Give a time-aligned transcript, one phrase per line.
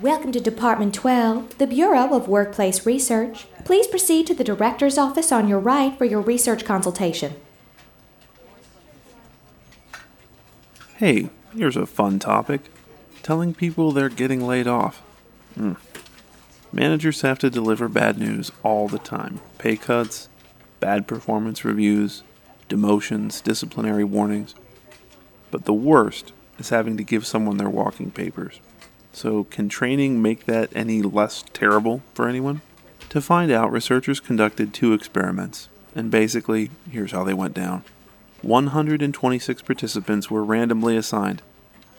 [0.00, 3.46] Welcome to Department 12, the Bureau of Workplace Research.
[3.64, 7.34] Please proceed to the Director's office on your right for your research consultation.
[10.96, 12.62] Hey, here's a fun topic
[13.22, 14.98] telling people they're getting laid off.
[15.54, 15.74] Hmm.
[16.72, 20.28] Managers have to deliver bad news all the time pay cuts,
[20.80, 22.24] bad performance reviews,
[22.68, 24.56] demotions, disciplinary warnings.
[25.52, 28.58] But the worst is having to give someone their walking papers.
[29.14, 32.62] So, can training make that any less terrible for anyone?
[33.10, 37.84] To find out, researchers conducted two experiments, and basically, here's how they went down
[38.42, 41.42] 126 participants were randomly assigned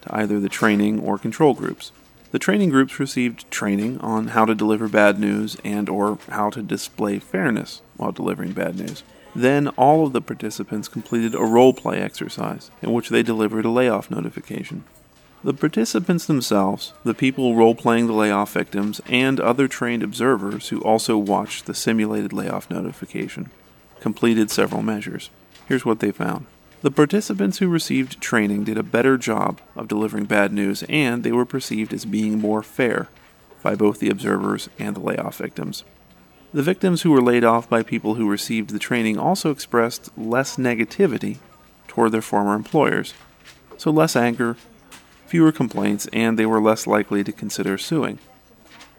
[0.00, 1.92] to either the training or control groups.
[2.30, 6.62] The training groups received training on how to deliver bad news and or how to
[6.62, 9.02] display fairness while delivering bad news.
[9.36, 13.70] Then all of the participants completed a role play exercise in which they delivered a
[13.70, 14.84] layoff notification.
[15.44, 20.80] The participants themselves, the people role playing the layoff victims, and other trained observers who
[20.82, 23.50] also watched the simulated layoff notification
[23.98, 25.30] completed several measures.
[25.66, 26.46] Here's what they found.
[26.82, 31.32] The participants who received training did a better job of delivering bad news, and they
[31.32, 33.08] were perceived as being more fair
[33.62, 35.84] by both the observers and the layoff victims.
[36.52, 40.56] The victims who were laid off by people who received the training also expressed less
[40.56, 41.38] negativity
[41.88, 43.14] toward their former employers,
[43.76, 44.56] so less anger,
[45.32, 48.18] fewer complaints, and they were less likely to consider suing.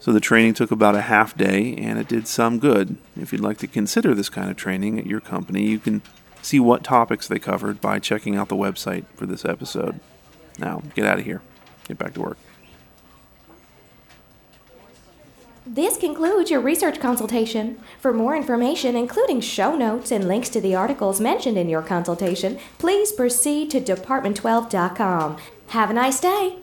[0.00, 2.96] So the training took about a half day and it did some good.
[3.20, 6.00] If you'd like to consider this kind of training at your company, you can
[6.40, 10.00] see what topics they covered by checking out the website for this episode.
[10.58, 11.42] Now, get out of here.
[11.86, 12.38] Get back to work.
[15.66, 17.78] This concludes your research consultation.
[18.00, 22.58] For more information, including show notes and links to the articles mentioned in your consultation,
[22.78, 25.36] please proceed to department12.com.
[25.72, 26.61] Have a nice day.